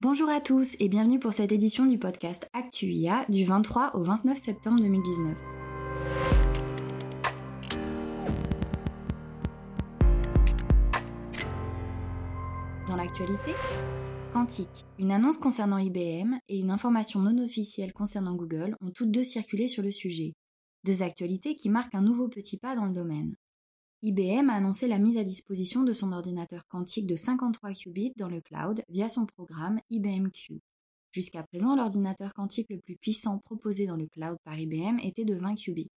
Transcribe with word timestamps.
Bonjour 0.00 0.30
à 0.30 0.40
tous 0.40 0.76
et 0.78 0.88
bienvenue 0.88 1.18
pour 1.18 1.32
cette 1.32 1.50
édition 1.50 1.84
du 1.84 1.98
podcast 1.98 2.48
ActuIA 2.52 3.26
du 3.28 3.42
23 3.42 3.96
au 3.96 4.04
29 4.04 4.38
septembre 4.38 4.78
2019. 4.80 5.36
Dans 12.86 12.94
l'actualité, 12.94 13.50
Quantique, 14.32 14.86
une 15.00 15.10
annonce 15.10 15.36
concernant 15.36 15.78
IBM 15.78 16.36
et 16.48 16.60
une 16.60 16.70
information 16.70 17.18
non 17.18 17.36
officielle 17.44 17.92
concernant 17.92 18.36
Google 18.36 18.76
ont 18.80 18.92
toutes 18.92 19.10
deux 19.10 19.24
circulé 19.24 19.66
sur 19.66 19.82
le 19.82 19.90
sujet. 19.90 20.34
Deux 20.84 21.02
actualités 21.02 21.56
qui 21.56 21.70
marquent 21.70 21.96
un 21.96 22.02
nouveau 22.02 22.28
petit 22.28 22.56
pas 22.56 22.76
dans 22.76 22.86
le 22.86 22.92
domaine. 22.92 23.34
IBM 24.00 24.48
a 24.48 24.54
annoncé 24.54 24.86
la 24.86 25.00
mise 25.00 25.16
à 25.16 25.24
disposition 25.24 25.82
de 25.82 25.92
son 25.92 26.12
ordinateur 26.12 26.68
quantique 26.68 27.08
de 27.08 27.16
53 27.16 27.72
qubits 27.72 28.12
dans 28.16 28.28
le 28.28 28.40
cloud 28.40 28.80
via 28.88 29.08
son 29.08 29.26
programme 29.26 29.80
IBM 29.90 30.28
Q. 30.30 30.60
Jusqu'à 31.10 31.42
présent, 31.42 31.74
l'ordinateur 31.74 32.32
quantique 32.32 32.68
le 32.70 32.78
plus 32.78 32.94
puissant 32.94 33.38
proposé 33.38 33.86
dans 33.86 33.96
le 33.96 34.06
cloud 34.06 34.38
par 34.44 34.56
IBM 34.56 35.00
était 35.02 35.24
de 35.24 35.34
20 35.34 35.56
qubits. 35.56 35.90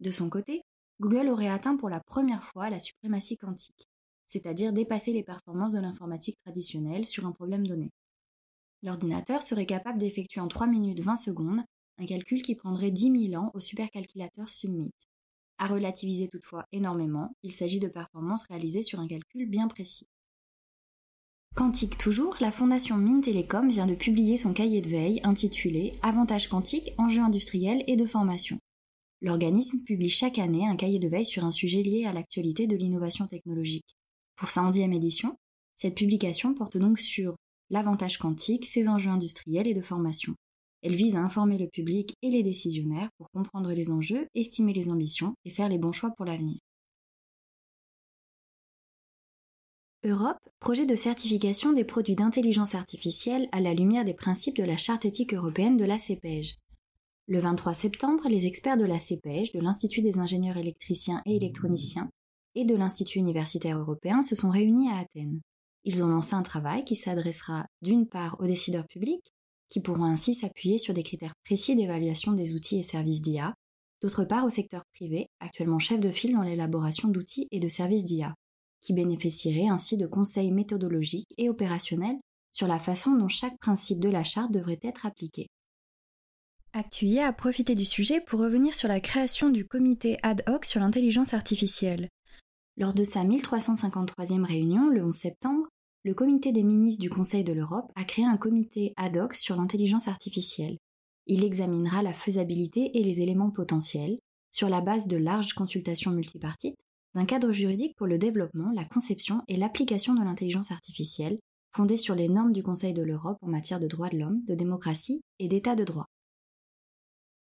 De 0.00 0.10
son 0.10 0.28
côté, 0.28 0.62
Google 0.98 1.28
aurait 1.28 1.46
atteint 1.46 1.76
pour 1.76 1.88
la 1.88 2.00
première 2.00 2.42
fois 2.42 2.70
la 2.70 2.80
suprématie 2.80 3.36
quantique, 3.36 3.86
c'est-à-dire 4.26 4.72
dépasser 4.72 5.12
les 5.12 5.22
performances 5.22 5.74
de 5.74 5.80
l'informatique 5.80 6.38
traditionnelle 6.44 7.06
sur 7.06 7.24
un 7.24 7.32
problème 7.32 7.68
donné. 7.68 7.90
L'ordinateur 8.82 9.42
serait 9.42 9.66
capable 9.66 9.98
d'effectuer 10.00 10.40
en 10.40 10.48
3 10.48 10.66
minutes 10.66 10.98
20 10.98 11.14
secondes 11.14 11.62
un 11.98 12.04
calcul 12.04 12.42
qui 12.42 12.56
prendrait 12.56 12.90
10 12.90 13.28
000 13.30 13.40
ans 13.40 13.52
au 13.54 13.60
supercalculateur 13.60 14.48
Summit. 14.48 14.90
À 15.62 15.68
relativiser 15.68 16.26
toutefois 16.26 16.66
énormément, 16.72 17.36
il 17.44 17.52
s'agit 17.52 17.78
de 17.78 17.86
performances 17.86 18.48
réalisées 18.48 18.82
sur 18.82 18.98
un 18.98 19.06
calcul 19.06 19.48
bien 19.48 19.68
précis. 19.68 20.08
Quantique 21.54 21.96
toujours, 21.96 22.36
la 22.40 22.50
fondation 22.50 22.96
Mine 22.96 23.20
Telecom 23.20 23.68
vient 23.68 23.86
de 23.86 23.94
publier 23.94 24.36
son 24.36 24.54
cahier 24.54 24.80
de 24.80 24.88
veille 24.88 25.20
intitulé 25.22 25.92
Avantages 26.02 26.48
quantiques, 26.48 26.92
enjeux 26.98 27.22
industriels 27.22 27.84
et 27.86 27.94
de 27.94 28.04
formation. 28.06 28.58
L'organisme 29.20 29.78
publie 29.84 30.08
chaque 30.08 30.40
année 30.40 30.66
un 30.66 30.74
cahier 30.74 30.98
de 30.98 31.06
veille 31.06 31.24
sur 31.24 31.44
un 31.44 31.52
sujet 31.52 31.84
lié 31.84 32.06
à 32.06 32.12
l'actualité 32.12 32.66
de 32.66 32.74
l'innovation 32.74 33.28
technologique. 33.28 33.96
Pour 34.34 34.50
sa 34.50 34.64
onzième 34.64 34.92
édition, 34.92 35.36
cette 35.76 35.94
publication 35.94 36.54
porte 36.54 36.76
donc 36.76 36.98
sur 36.98 37.36
l'avantage 37.70 38.18
quantique, 38.18 38.66
ses 38.66 38.88
enjeux 38.88 39.10
industriels 39.10 39.68
et 39.68 39.74
de 39.74 39.80
formation. 39.80 40.34
Elle 40.82 40.96
vise 40.96 41.14
à 41.14 41.20
informer 41.20 41.58
le 41.58 41.68
public 41.68 42.16
et 42.22 42.30
les 42.30 42.42
décisionnaires 42.42 43.10
pour 43.16 43.30
comprendre 43.30 43.72
les 43.72 43.90
enjeux, 43.90 44.26
estimer 44.34 44.72
les 44.72 44.90
ambitions 44.90 45.34
et 45.44 45.50
faire 45.50 45.68
les 45.68 45.78
bons 45.78 45.92
choix 45.92 46.10
pour 46.16 46.26
l'avenir. 46.26 46.58
Europe, 50.04 50.38
projet 50.58 50.84
de 50.84 50.96
certification 50.96 51.72
des 51.72 51.84
produits 51.84 52.16
d'intelligence 52.16 52.74
artificielle 52.74 53.48
à 53.52 53.60
la 53.60 53.72
lumière 53.72 54.04
des 54.04 54.14
principes 54.14 54.56
de 54.56 54.64
la 54.64 54.76
charte 54.76 55.04
éthique 55.04 55.32
européenne 55.32 55.76
de 55.76 55.84
la 55.84 55.96
CPEJ. 55.96 56.56
Le 57.28 57.38
23 57.38 57.72
septembre, 57.72 58.28
les 58.28 58.46
experts 58.46 58.76
de 58.76 58.84
la 58.84 58.98
CPEJ, 58.98 59.52
de 59.52 59.60
l'Institut 59.60 60.02
des 60.02 60.18
ingénieurs 60.18 60.56
électriciens 60.56 61.22
et 61.24 61.36
électroniciens 61.36 62.10
et 62.56 62.64
de 62.64 62.74
l'Institut 62.74 63.20
universitaire 63.20 63.78
européen 63.78 64.22
se 64.22 64.34
sont 64.34 64.50
réunis 64.50 64.90
à 64.90 64.98
Athènes. 64.98 65.40
Ils 65.84 66.02
ont 66.02 66.08
lancé 66.08 66.34
un 66.34 66.42
travail 66.42 66.84
qui 66.84 66.96
s'adressera 66.96 67.66
d'une 67.80 68.08
part 68.08 68.36
aux 68.40 68.46
décideurs 68.46 68.86
publics, 68.86 69.31
qui 69.72 69.80
pourront 69.80 70.04
ainsi 70.04 70.34
s'appuyer 70.34 70.76
sur 70.76 70.92
des 70.92 71.02
critères 71.02 71.32
précis 71.46 71.74
d'évaluation 71.74 72.32
des 72.32 72.52
outils 72.52 72.78
et 72.78 72.82
services 72.82 73.22
d'IA, 73.22 73.54
d'autre 74.02 74.24
part 74.24 74.44
au 74.44 74.50
secteur 74.50 74.82
privé, 74.92 75.28
actuellement 75.40 75.78
chef 75.78 75.98
de 75.98 76.10
file 76.10 76.34
dans 76.34 76.42
l'élaboration 76.42 77.08
d'outils 77.08 77.48
et 77.50 77.58
de 77.58 77.68
services 77.68 78.04
d'IA, 78.04 78.34
qui 78.82 78.92
bénéficierait 78.92 79.68
ainsi 79.68 79.96
de 79.96 80.06
conseils 80.06 80.52
méthodologiques 80.52 81.32
et 81.38 81.48
opérationnels 81.48 82.18
sur 82.50 82.66
la 82.66 82.78
façon 82.78 83.16
dont 83.16 83.28
chaque 83.28 83.58
principe 83.60 83.98
de 83.98 84.10
la 84.10 84.24
charte 84.24 84.52
devrait 84.52 84.78
être 84.82 85.06
appliqué. 85.06 85.46
ActuIA 86.74 87.26
a 87.26 87.32
profité 87.32 87.74
du 87.74 87.86
sujet 87.86 88.20
pour 88.20 88.40
revenir 88.40 88.74
sur 88.74 88.88
la 88.88 89.00
création 89.00 89.48
du 89.48 89.66
comité 89.66 90.18
ad 90.22 90.42
hoc 90.48 90.66
sur 90.66 90.80
l'intelligence 90.80 91.32
artificielle. 91.32 92.10
Lors 92.76 92.92
de 92.92 93.04
sa 93.04 93.24
1353e 93.24 94.44
réunion 94.44 94.90
le 94.90 95.02
11 95.02 95.14
septembre, 95.14 95.66
le 96.04 96.14
comité 96.14 96.50
des 96.50 96.64
ministres 96.64 97.00
du 97.00 97.10
Conseil 97.10 97.44
de 97.44 97.52
l'Europe 97.52 97.92
a 97.94 98.04
créé 98.04 98.24
un 98.24 98.36
comité 98.36 98.92
ad 98.96 99.16
hoc 99.16 99.34
sur 99.34 99.54
l'intelligence 99.54 100.08
artificielle. 100.08 100.78
Il 101.26 101.44
examinera 101.44 102.02
la 102.02 102.12
faisabilité 102.12 102.98
et 102.98 103.04
les 103.04 103.20
éléments 103.20 103.52
potentiels, 103.52 104.18
sur 104.50 104.68
la 104.68 104.80
base 104.80 105.06
de 105.06 105.16
larges 105.16 105.54
consultations 105.54 106.10
multipartites, 106.10 106.78
d'un 107.14 107.24
cadre 107.24 107.52
juridique 107.52 107.94
pour 107.96 108.08
le 108.08 108.18
développement, 108.18 108.72
la 108.74 108.84
conception 108.84 109.42
et 109.46 109.56
l'application 109.56 110.14
de 110.14 110.24
l'intelligence 110.24 110.72
artificielle, 110.72 111.38
fondée 111.70 111.96
sur 111.96 112.16
les 112.16 112.28
normes 112.28 112.52
du 112.52 112.64
Conseil 112.64 112.94
de 112.94 113.02
l'Europe 113.02 113.38
en 113.40 113.48
matière 113.48 113.78
de 113.78 113.86
droits 113.86 114.08
de 114.08 114.18
l'homme, 114.18 114.42
de 114.44 114.54
démocratie 114.54 115.22
et 115.38 115.46
d'état 115.46 115.76
de 115.76 115.84
droit. 115.84 116.06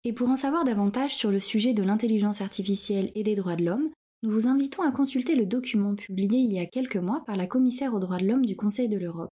Et 0.04 0.12
pour 0.12 0.28
en 0.28 0.36
savoir 0.36 0.64
davantage 0.64 1.14
sur 1.14 1.30
le 1.30 1.38
sujet 1.38 1.74
de 1.74 1.82
l'intelligence 1.84 2.40
artificielle 2.40 3.12
et 3.14 3.22
des 3.22 3.36
droits 3.36 3.56
de 3.56 3.64
l'homme, 3.64 3.90
nous 4.22 4.30
vous 4.30 4.46
invitons 4.46 4.82
à 4.82 4.92
consulter 4.92 5.34
le 5.34 5.46
document 5.46 5.96
publié 5.96 6.38
il 6.38 6.52
y 6.52 6.60
a 6.60 6.66
quelques 6.66 6.96
mois 6.96 7.24
par 7.26 7.36
la 7.36 7.48
commissaire 7.48 7.92
aux 7.92 7.98
droits 7.98 8.18
de 8.18 8.26
l'homme 8.26 8.46
du 8.46 8.54
Conseil 8.54 8.88
de 8.88 8.96
l'Europe. 8.96 9.30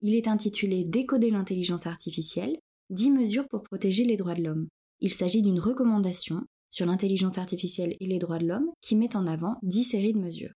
Il 0.00 0.14
est 0.14 0.28
intitulé 0.28 0.84
Décoder 0.84 1.30
l'intelligence 1.30 1.86
artificielle, 1.86 2.58
10 2.88 3.10
mesures 3.10 3.48
pour 3.48 3.62
protéger 3.62 4.04
les 4.04 4.16
droits 4.16 4.34
de 4.34 4.42
l'homme. 4.42 4.68
Il 5.00 5.12
s'agit 5.12 5.42
d'une 5.42 5.60
recommandation 5.60 6.42
sur 6.70 6.86
l'intelligence 6.86 7.36
artificielle 7.36 7.96
et 8.00 8.06
les 8.06 8.18
droits 8.18 8.38
de 8.38 8.46
l'homme 8.46 8.70
qui 8.80 8.96
met 8.96 9.14
en 9.14 9.26
avant 9.26 9.56
10 9.62 9.84
séries 9.84 10.14
de 10.14 10.20
mesures. 10.20 10.54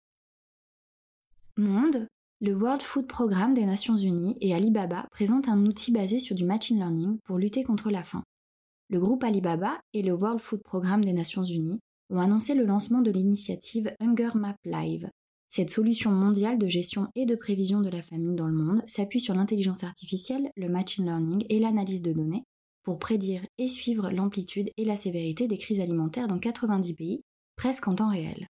Monde, 1.57 2.07
le 2.39 2.53
World 2.53 2.83
Food 2.83 3.07
Programme 3.07 3.55
des 3.55 3.65
Nations 3.65 3.97
Unies 3.97 4.37
et 4.41 4.53
Alibaba 4.53 5.07
présentent 5.09 5.49
un 5.49 5.65
outil 5.65 5.91
basé 5.91 6.19
sur 6.19 6.35
du 6.35 6.45
machine 6.45 6.77
learning 6.77 7.17
pour 7.23 7.39
lutter 7.39 7.63
contre 7.63 7.89
la 7.89 8.03
faim. 8.03 8.23
Le 8.89 8.99
groupe 8.99 9.23
Alibaba 9.23 9.79
et 9.93 10.03
le 10.03 10.13
World 10.13 10.39
Food 10.39 10.61
Programme 10.61 11.03
des 11.03 11.13
Nations 11.13 11.43
Unies 11.43 11.79
ont 12.11 12.19
annoncé 12.19 12.53
le 12.53 12.65
lancement 12.65 13.01
de 13.01 13.11
l'initiative 13.11 13.91
Hunger 13.99 14.31
Map 14.35 14.57
Live. 14.65 15.09
Cette 15.49 15.69
solution 15.69 16.11
mondiale 16.11 16.57
de 16.57 16.67
gestion 16.67 17.07
et 17.15 17.25
de 17.25 17.35
prévision 17.35 17.81
de 17.81 17.89
la 17.89 18.01
famine 18.01 18.35
dans 18.35 18.47
le 18.47 18.53
monde 18.53 18.81
s'appuie 18.85 19.19
sur 19.19 19.33
l'intelligence 19.33 19.83
artificielle, 19.83 20.49
le 20.55 20.69
machine 20.69 21.05
learning 21.05 21.45
et 21.49 21.59
l'analyse 21.59 22.01
de 22.01 22.13
données 22.13 22.43
pour 22.83 22.99
prédire 22.99 23.45
et 23.57 23.67
suivre 23.67 24.11
l'amplitude 24.11 24.69
et 24.77 24.85
la 24.85 24.97
sévérité 24.97 25.47
des 25.47 25.57
crises 25.57 25.79
alimentaires 25.79 26.27
dans 26.27 26.39
90 26.39 26.93
pays, 26.93 27.23
presque 27.55 27.87
en 27.87 27.95
temps 27.95 28.09
réel. 28.09 28.47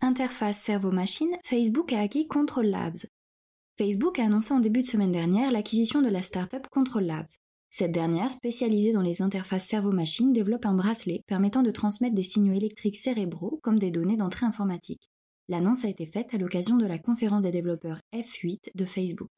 Interface 0.00 0.58
cerveau-machine, 0.58 1.36
Facebook 1.44 1.92
a 1.92 2.00
acquis 2.00 2.28
Control 2.28 2.66
Labs. 2.66 3.06
Facebook 3.78 4.18
a 4.18 4.24
annoncé 4.24 4.52
en 4.52 4.60
début 4.60 4.82
de 4.82 4.86
semaine 4.86 5.12
dernière 5.12 5.50
l'acquisition 5.50 6.02
de 6.02 6.08
la 6.08 6.22
startup 6.22 6.66
Control 6.68 7.04
Labs. 7.04 7.38
Cette 7.78 7.92
dernière, 7.92 8.30
spécialisée 8.30 8.94
dans 8.94 9.02
les 9.02 9.20
interfaces 9.20 9.66
cerveau-machine, 9.66 10.32
développe 10.32 10.64
un 10.64 10.72
bracelet 10.72 11.20
permettant 11.26 11.62
de 11.62 11.70
transmettre 11.70 12.14
des 12.14 12.22
signaux 12.22 12.54
électriques 12.54 12.96
cérébraux 12.96 13.60
comme 13.62 13.78
des 13.78 13.90
données 13.90 14.16
d'entrée 14.16 14.46
informatique. 14.46 15.10
L'annonce 15.50 15.84
a 15.84 15.88
été 15.90 16.06
faite 16.06 16.32
à 16.32 16.38
l'occasion 16.38 16.78
de 16.78 16.86
la 16.86 16.98
conférence 16.98 17.42
des 17.42 17.50
développeurs 17.50 18.00
F8 18.14 18.70
de 18.74 18.86
Facebook. 18.86 19.28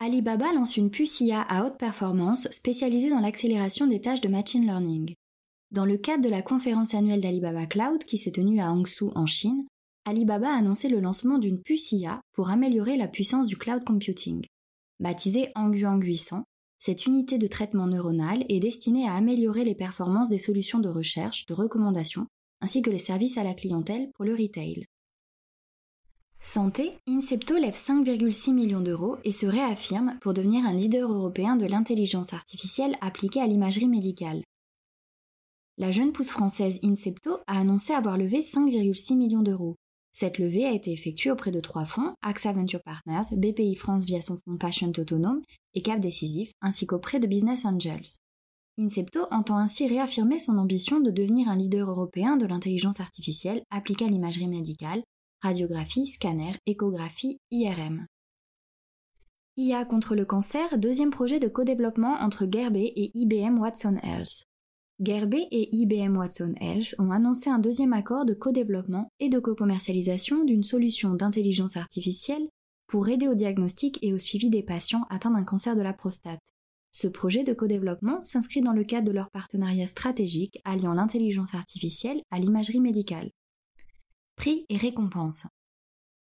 Alibaba 0.00 0.52
lance 0.52 0.76
une 0.76 0.90
puce 0.90 1.18
IA 1.22 1.40
à 1.40 1.64
haute 1.64 1.78
performance 1.78 2.46
spécialisée 2.50 3.08
dans 3.08 3.20
l'accélération 3.20 3.86
des 3.86 4.02
tâches 4.02 4.20
de 4.20 4.28
machine 4.28 4.66
learning. 4.66 5.14
Dans 5.70 5.86
le 5.86 5.96
cadre 5.96 6.24
de 6.24 6.28
la 6.28 6.42
conférence 6.42 6.92
annuelle 6.92 7.22
d'Alibaba 7.22 7.64
Cloud 7.64 8.04
qui 8.04 8.18
s'est 8.18 8.32
tenue 8.32 8.60
à 8.60 8.70
Hangzhou 8.70 9.12
en 9.14 9.24
Chine, 9.24 9.64
Alibaba 10.04 10.50
a 10.50 10.58
annoncé 10.58 10.90
le 10.90 11.00
lancement 11.00 11.38
d'une 11.38 11.62
puce 11.62 11.90
IA 11.92 12.20
pour 12.34 12.50
améliorer 12.50 12.98
la 12.98 13.08
puissance 13.08 13.46
du 13.46 13.56
cloud 13.56 13.82
computing. 13.82 14.42
Baptisée 15.02 15.50
Anguang 15.56 16.00
800, 16.00 16.44
cette 16.78 17.06
unité 17.06 17.36
de 17.36 17.48
traitement 17.48 17.88
neuronal 17.88 18.44
est 18.48 18.60
destinée 18.60 19.08
à 19.08 19.14
améliorer 19.14 19.64
les 19.64 19.74
performances 19.74 20.28
des 20.28 20.38
solutions 20.38 20.78
de 20.78 20.88
recherche, 20.88 21.44
de 21.46 21.54
recommandation, 21.54 22.28
ainsi 22.60 22.82
que 22.82 22.90
les 22.90 23.00
services 23.00 23.36
à 23.36 23.42
la 23.42 23.52
clientèle 23.52 24.12
pour 24.14 24.24
le 24.24 24.32
retail. 24.32 24.86
Santé, 26.38 26.92
Incepto 27.08 27.58
lève 27.58 27.74
5,6 27.74 28.52
millions 28.52 28.80
d'euros 28.80 29.16
et 29.24 29.32
se 29.32 29.44
réaffirme 29.44 30.18
pour 30.20 30.34
devenir 30.34 30.64
un 30.64 30.72
leader 30.72 31.10
européen 31.10 31.56
de 31.56 31.66
l'intelligence 31.66 32.32
artificielle 32.32 32.96
appliquée 33.00 33.40
à 33.40 33.48
l'imagerie 33.48 33.88
médicale. 33.88 34.44
La 35.78 35.90
jeune 35.90 36.12
pousse 36.12 36.30
française 36.30 36.78
Incepto 36.84 37.38
a 37.48 37.58
annoncé 37.58 37.92
avoir 37.92 38.18
levé 38.18 38.38
5,6 38.38 39.16
millions 39.16 39.42
d'euros, 39.42 39.74
cette 40.12 40.38
levée 40.38 40.66
a 40.66 40.72
été 40.72 40.92
effectuée 40.92 41.30
auprès 41.30 41.50
de 41.50 41.60
trois 41.60 41.86
fonds, 41.86 42.14
AXA 42.22 42.52
Venture 42.52 42.82
Partners, 42.82 43.34
BPI 43.36 43.74
France 43.74 44.04
via 44.04 44.20
son 44.20 44.36
fonds 44.36 44.58
Patient 44.58 44.92
Autonome 44.98 45.40
et 45.74 45.82
Cap 45.82 46.00
Décisif, 46.00 46.52
ainsi 46.60 46.86
qu'auprès 46.86 47.18
de 47.18 47.26
Business 47.26 47.64
Angels. 47.64 48.18
Incepto 48.78 49.26
entend 49.30 49.58
ainsi 49.58 49.86
réaffirmer 49.86 50.38
son 50.38 50.58
ambition 50.58 51.00
de 51.00 51.10
devenir 51.10 51.48
un 51.48 51.56
leader 51.56 51.90
européen 51.90 52.36
de 52.36 52.46
l'intelligence 52.46 53.00
artificielle 53.00 53.62
appliquée 53.70 54.04
à 54.04 54.08
l'imagerie 54.08 54.48
médicale, 54.48 55.02
radiographie, 55.42 56.06
scanner, 56.06 56.52
échographie, 56.66 57.38
IRM. 57.50 58.06
IA 59.56 59.84
contre 59.84 60.14
le 60.14 60.24
cancer, 60.24 60.78
deuxième 60.78 61.10
projet 61.10 61.38
de 61.38 61.48
co-développement 61.48 62.14
entre 62.20 62.46
Gerbet 62.50 62.92
et 62.96 63.10
IBM 63.14 63.58
Watson 63.58 63.96
Health. 64.02 64.44
Gerbet 65.04 65.48
et 65.50 65.74
IBM 65.74 66.16
Watson 66.16 66.54
Health 66.60 66.94
ont 67.00 67.10
annoncé 67.10 67.50
un 67.50 67.58
deuxième 67.58 67.92
accord 67.92 68.24
de 68.24 68.34
co-développement 68.34 69.08
et 69.18 69.28
de 69.28 69.40
co-commercialisation 69.40 70.44
d'une 70.44 70.62
solution 70.62 71.14
d'intelligence 71.14 71.76
artificielle 71.76 72.46
pour 72.86 73.08
aider 73.08 73.26
au 73.26 73.34
diagnostic 73.34 73.98
et 74.02 74.12
au 74.12 74.18
suivi 74.18 74.48
des 74.48 74.62
patients 74.62 75.04
atteints 75.10 75.32
d'un 75.32 75.42
cancer 75.42 75.74
de 75.74 75.82
la 75.82 75.92
prostate. 75.92 76.38
Ce 76.92 77.08
projet 77.08 77.42
de 77.42 77.52
co-développement 77.52 78.22
s'inscrit 78.22 78.60
dans 78.60 78.72
le 78.72 78.84
cadre 78.84 79.08
de 79.08 79.12
leur 79.12 79.30
partenariat 79.32 79.88
stratégique 79.88 80.60
alliant 80.64 80.94
l'intelligence 80.94 81.56
artificielle 81.56 82.22
à 82.30 82.38
l'imagerie 82.38 82.80
médicale. 82.80 83.32
Prix 84.36 84.66
et 84.68 84.76
récompenses. 84.76 85.46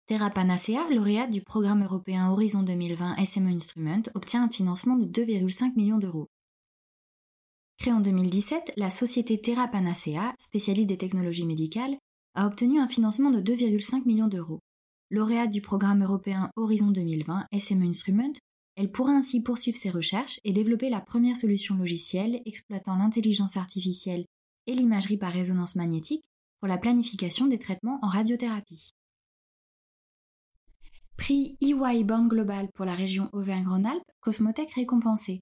Terra 0.06 0.28
Panacea, 0.28 0.90
lauréate 0.90 1.30
du 1.30 1.40
programme 1.40 1.82
européen 1.82 2.30
Horizon 2.30 2.62
2020 2.62 3.24
SME 3.24 3.54
Instrument, 3.54 4.02
obtient 4.14 4.44
un 4.44 4.50
financement 4.50 4.96
de 4.96 5.06
2,5 5.06 5.76
millions 5.76 5.98
d'euros. 5.98 6.28
Créée 7.78 7.92
en 7.92 8.00
2017, 8.00 8.72
la 8.76 8.90
société 8.90 9.40
Terra 9.40 9.68
Panacea, 9.68 10.34
spécialiste 10.38 10.88
des 10.88 10.96
technologies 10.96 11.46
médicales, 11.46 11.96
a 12.34 12.46
obtenu 12.46 12.80
un 12.80 12.88
financement 12.88 13.30
de 13.30 13.40
2,5 13.40 14.06
millions 14.06 14.28
d'euros. 14.28 14.60
Lauréate 15.10 15.50
du 15.50 15.60
programme 15.60 16.02
européen 16.02 16.50
Horizon 16.56 16.90
2020 16.90 17.46
SME 17.58 17.84
Instrument, 17.84 18.32
elle 18.76 18.90
pourra 18.90 19.12
ainsi 19.12 19.40
poursuivre 19.42 19.76
ses 19.76 19.90
recherches 19.90 20.40
et 20.44 20.52
développer 20.52 20.90
la 20.90 21.00
première 21.00 21.36
solution 21.36 21.76
logicielle 21.76 22.42
exploitant 22.44 22.96
l'intelligence 22.96 23.56
artificielle 23.56 24.26
et 24.66 24.74
l'imagerie 24.74 25.16
par 25.16 25.32
résonance 25.32 25.76
magnétique 25.76 26.24
pour 26.60 26.68
la 26.68 26.78
planification 26.78 27.46
des 27.46 27.58
traitements 27.58 27.98
en 28.02 28.08
radiothérapie. 28.08 28.90
Prix 31.16 31.56
EY 31.60 32.04
Born 32.04 32.28
Global 32.28 32.68
pour 32.74 32.84
la 32.84 32.94
région 32.94 33.30
Auvergne-Rhône-Alpes, 33.32 34.10
Cosmotech 34.20 34.72
récompensé. 34.72 35.40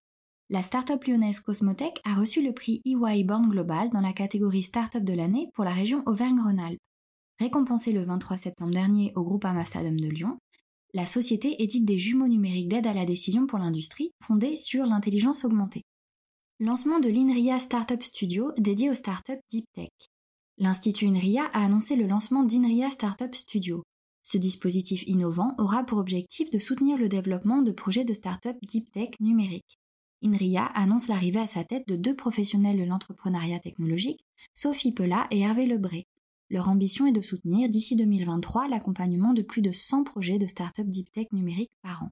La 0.50 0.60
start-up 0.60 1.02
lyonnaise 1.04 1.40
Cosmotech 1.40 1.98
a 2.04 2.14
reçu 2.14 2.42
le 2.42 2.52
prix 2.52 2.82
EY 2.84 3.24
Born 3.24 3.48
Global 3.48 3.88
dans 3.88 4.02
la 4.02 4.12
catégorie 4.12 4.62
Start-up 4.62 5.02
de 5.02 5.14
l'année 5.14 5.48
pour 5.54 5.64
la 5.64 5.72
région 5.72 6.02
Auvergne-Rhône-Alpes. 6.04 6.80
Récompensée 7.40 7.92
le 7.92 8.04
23 8.04 8.36
septembre 8.36 8.74
dernier 8.74 9.10
au 9.16 9.24
groupe 9.24 9.46
Amastadum 9.46 9.98
de 9.98 10.08
Lyon, 10.08 10.36
la 10.92 11.06
société 11.06 11.62
édite 11.62 11.86
des 11.86 11.96
jumeaux 11.96 12.28
numériques 12.28 12.68
d'aide 12.68 12.86
à 12.86 12.92
la 12.92 13.06
décision 13.06 13.46
pour 13.46 13.58
l'industrie 13.58 14.12
fondés 14.22 14.54
sur 14.54 14.84
l'intelligence 14.84 15.46
augmentée. 15.46 15.82
Lancement 16.60 17.00
de 17.00 17.08
l'INRIA 17.08 17.58
Startup 17.58 18.02
Studio 18.02 18.52
dédié 18.58 18.90
aux 18.90 18.94
startups 18.94 19.40
Deep 19.50 19.64
Tech. 19.74 19.88
L'Institut 20.58 21.06
INRIA 21.06 21.44
a 21.54 21.64
annoncé 21.64 21.96
le 21.96 22.06
lancement 22.06 22.44
d'INRIA 22.44 22.90
Startup 22.90 23.34
Studio, 23.34 23.82
ce 24.22 24.36
dispositif 24.36 25.04
innovant 25.06 25.54
aura 25.58 25.84
pour 25.84 25.98
objectif 25.98 26.50
de 26.50 26.58
soutenir 26.58 26.98
le 26.98 27.08
développement 27.08 27.62
de 27.62 27.72
projets 27.72 28.04
de 28.04 28.12
start-up 28.12 28.56
deep 28.62 28.90
tech 28.90 29.08
numérique. 29.20 29.78
INRIA 30.24 30.64
annonce 30.74 31.08
l'arrivée 31.08 31.40
à 31.40 31.46
sa 31.46 31.64
tête 31.64 31.86
de 31.86 31.96
deux 31.96 32.14
professionnels 32.14 32.78
de 32.78 32.84
l'entrepreneuriat 32.84 33.58
technologique, 33.58 34.24
Sophie 34.54 34.92
Pella 34.92 35.26
et 35.30 35.40
Hervé 35.40 35.66
Lebré. 35.66 36.06
Leur 36.50 36.68
ambition 36.68 37.06
est 37.06 37.12
de 37.12 37.20
soutenir 37.20 37.68
d'ici 37.68 37.96
2023 37.96 38.68
l'accompagnement 38.68 39.32
de 39.32 39.42
plus 39.42 39.62
de 39.62 39.72
100 39.72 40.04
projets 40.04 40.38
de 40.38 40.46
start-up 40.46 40.86
deep 40.86 41.10
tech 41.12 41.26
numérique 41.32 41.72
par 41.82 42.02
an. 42.02 42.10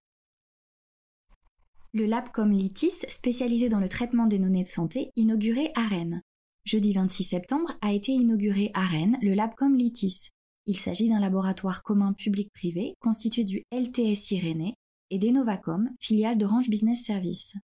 Le 1.92 2.06
Labcom 2.06 2.50
Litis, 2.50 3.04
spécialisé 3.08 3.68
dans 3.68 3.80
le 3.80 3.88
traitement 3.88 4.26
des 4.26 4.38
données 4.38 4.62
de 4.62 4.68
santé, 4.68 5.10
inauguré 5.16 5.70
à 5.76 5.86
Rennes. 5.86 6.22
Jeudi 6.64 6.92
26 6.92 7.24
septembre 7.24 7.72
a 7.80 7.92
été 7.92 8.12
inauguré 8.12 8.70
à 8.74 8.86
Rennes 8.86 9.18
le 9.20 9.34
Labcom 9.34 9.74
Litis, 9.74 10.30
il 10.66 10.76
s'agit 10.76 11.08
d'un 11.08 11.18
laboratoire 11.18 11.82
commun 11.82 12.12
public-privé 12.12 12.94
constitué 13.00 13.42
du 13.42 13.64
LTSI 13.72 14.38
Rennais 14.38 14.74
et 15.10 15.18
d'Enovacom, 15.18 15.90
filiale 15.98 16.38
d'Orange 16.38 16.70
Business 16.70 17.04
Services. 17.04 17.54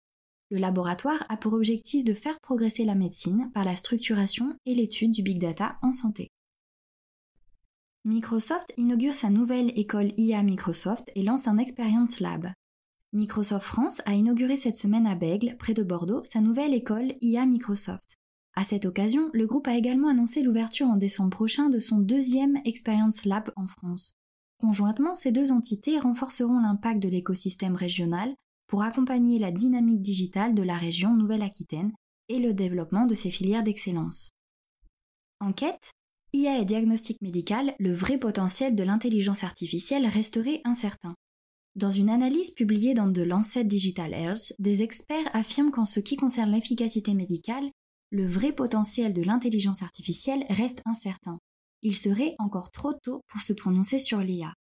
Le 0.51 0.59
laboratoire 0.59 1.25
a 1.29 1.37
pour 1.37 1.53
objectif 1.53 2.05
de 2.05 2.15
faire 2.15 2.41
progresser 2.41 2.85
la 2.85 2.95
médecine 2.95 3.51
par 3.53 3.65
la 3.65 3.77
structuration 3.77 4.57
et 4.65 4.75
l'étude 4.75 5.11
du 5.11 5.23
big 5.23 5.39
data 5.39 5.77
en 5.83 5.93
santé. 5.93 6.31
Microsoft 8.05 8.73
inaugure 8.79 9.13
sa 9.13 9.29
nouvelle 9.29 9.79
école 9.79 10.13
IA 10.17 10.43
Microsoft 10.43 11.11
et 11.15 11.23
lance 11.23 11.47
un 11.49 11.59
Experience 11.59 12.21
Lab. 12.21 12.49
Microsoft 13.13 13.67
France 13.67 14.01
a 14.07 14.15
inauguré 14.15 14.57
cette 14.57 14.77
semaine 14.77 15.07
à 15.07 15.15
Bègle, 15.15 15.57
près 15.59 15.75
de 15.75 15.83
Bordeaux, 15.83 16.23
sa 16.25 16.41
nouvelle 16.41 16.73
école 16.73 17.15
IA 17.21 17.45
Microsoft. 17.45 18.17
À 18.55 18.65
cette 18.65 18.87
occasion, 18.87 19.31
le 19.35 19.47
groupe 19.47 19.69
a 19.69 19.77
également 19.77 20.09
annoncé 20.09 20.43
l'ouverture 20.43 20.87
en 20.87 20.97
décembre 20.97 21.31
prochain 21.31 21.69
de 21.69 21.79
son 21.79 21.99
deuxième 21.99 22.59
Experience 22.65 23.27
Lab 23.27 23.53
en 23.57 23.67
France. 23.67 24.17
Conjointement, 24.61 25.15
ces 25.15 25.31
deux 25.31 25.53
entités 25.53 25.99
renforceront 25.99 26.61
l'impact 26.61 27.03
de 27.03 27.09
l'écosystème 27.09 27.77
régional 27.77 28.35
pour 28.69 28.83
accompagner 28.83 29.39
la 29.39 29.51
dynamique 29.51 30.01
digitale 30.01 30.55
de 30.55 30.63
la 30.63 30.77
région 30.77 31.17
Nouvelle-Aquitaine 31.17 31.93
et 32.29 32.39
le 32.39 32.53
développement 32.53 33.07
de 33.07 33.15
ses 33.15 33.31
filières 33.31 33.65
d'excellence. 33.65 34.31
Enquête 35.41 35.93
IA 36.35 36.59
et 36.59 36.67
diagnostic 36.67 37.21
médical, 37.23 37.75
le 37.79 37.93
vrai 37.93 38.19
potentiel 38.19 38.75
de 38.75 38.85
l'intelligence 38.85 39.45
artificielle 39.45 40.07
resterait 40.07 40.61
incertain. 40.65 41.15
Dans 41.75 41.91
une 41.91 42.11
analyse 42.11 42.51
publiée 42.51 42.93
dans 42.93 43.11
The 43.11 43.19
Lancet 43.19 43.65
Digital 43.65 44.13
Health, 44.13 44.53
des 44.59 44.83
experts 44.83 45.31
affirment 45.33 45.71
qu'en 45.71 45.87
ce 45.87 46.01
qui 46.01 46.17
concerne 46.17 46.51
l'efficacité 46.51 47.15
médicale, 47.15 47.71
le 48.11 48.27
vrai 48.27 48.53
potentiel 48.53 49.15
de 49.15 49.23
l'intelligence 49.23 49.83
artificielle 49.83 50.45
reste 50.51 50.83
incertain. 50.85 51.39
Il 51.83 51.97
serait 51.97 52.35
encore 52.39 52.73
trop 52.73 52.93
tôt 52.93 53.23
pour 53.29 53.41
se 53.41 53.55
prononcer 53.55 53.99
sur 53.99 54.21
l'IA. 54.21 54.53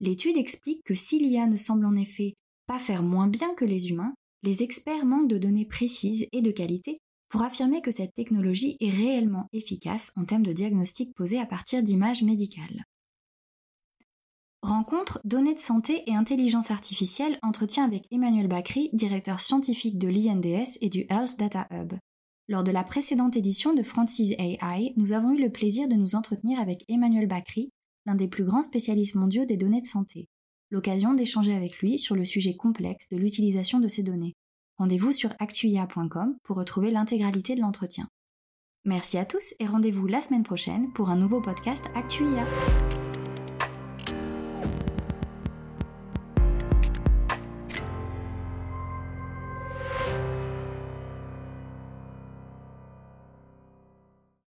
L'étude 0.00 0.36
explique 0.36 0.82
que 0.84 0.94
si 0.94 1.20
l'IA 1.20 1.46
ne 1.46 1.56
semble 1.56 1.86
en 1.86 1.94
effet 1.94 2.34
pas 2.72 2.78
faire 2.78 3.02
moins 3.02 3.26
bien 3.26 3.54
que 3.54 3.66
les 3.66 3.90
humains, 3.90 4.14
les 4.42 4.62
experts 4.62 5.04
manquent 5.04 5.28
de 5.28 5.36
données 5.36 5.66
précises 5.66 6.26
et 6.32 6.40
de 6.40 6.50
qualité 6.50 7.02
pour 7.28 7.42
affirmer 7.42 7.82
que 7.82 7.90
cette 7.90 8.14
technologie 8.14 8.78
est 8.80 8.88
réellement 8.88 9.46
efficace 9.52 10.10
en 10.16 10.24
termes 10.24 10.42
de 10.42 10.54
diagnostic 10.54 11.14
posé 11.14 11.38
à 11.38 11.44
partir 11.44 11.82
d'images 11.82 12.22
médicales. 12.22 12.86
Rencontre 14.62 15.20
Données 15.24 15.52
de 15.52 15.58
santé 15.58 16.02
et 16.06 16.14
intelligence 16.14 16.70
artificielle 16.70 17.38
entretien 17.42 17.84
avec 17.84 18.06
Emmanuel 18.10 18.48
Bacry, 18.48 18.88
directeur 18.94 19.40
scientifique 19.40 19.98
de 19.98 20.08
l'INDS 20.08 20.78
et 20.80 20.88
du 20.88 21.04
Health 21.10 21.38
Data 21.38 21.68
Hub. 21.72 21.92
Lors 22.48 22.64
de 22.64 22.70
la 22.70 22.84
précédente 22.84 23.36
édition 23.36 23.74
de 23.74 23.82
Francis 23.82 24.30
AI, 24.38 24.94
nous 24.96 25.12
avons 25.12 25.32
eu 25.32 25.42
le 25.42 25.50
plaisir 25.50 25.88
de 25.88 25.94
nous 25.94 26.14
entretenir 26.14 26.58
avec 26.58 26.86
Emmanuel 26.88 27.26
Bacry, 27.26 27.70
l'un 28.06 28.14
des 28.14 28.28
plus 28.28 28.44
grands 28.44 28.62
spécialistes 28.62 29.16
mondiaux 29.16 29.44
des 29.44 29.58
données 29.58 29.82
de 29.82 29.86
santé. 29.86 30.26
L'occasion 30.72 31.12
d'échanger 31.12 31.54
avec 31.54 31.80
lui 31.80 31.98
sur 31.98 32.16
le 32.16 32.24
sujet 32.24 32.56
complexe 32.56 33.10
de 33.10 33.18
l'utilisation 33.18 33.78
de 33.78 33.88
ces 33.88 34.02
données. 34.02 34.32
Rendez-vous 34.78 35.12
sur 35.12 35.34
actuia.com 35.38 36.34
pour 36.44 36.56
retrouver 36.56 36.90
l'intégralité 36.90 37.54
de 37.54 37.60
l'entretien. 37.60 38.08
Merci 38.86 39.18
à 39.18 39.26
tous 39.26 39.52
et 39.60 39.66
rendez-vous 39.66 40.06
la 40.06 40.22
semaine 40.22 40.44
prochaine 40.44 40.90
pour 40.94 41.10
un 41.10 41.16
nouveau 41.16 41.42
podcast 41.42 41.84
Actuia. 41.94 42.46